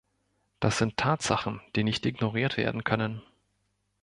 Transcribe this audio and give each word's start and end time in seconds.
Das 0.59 0.79
sind 0.79 0.97
Tatsachen, 0.97 1.61
die 1.75 1.83
nicht 1.83 2.07
ignoriert 2.07 2.57
werden 2.57 2.83
können. 2.83 3.21